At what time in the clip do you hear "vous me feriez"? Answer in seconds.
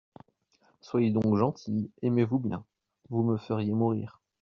3.11-3.73